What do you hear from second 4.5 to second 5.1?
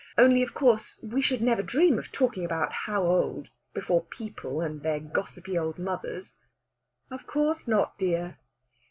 and their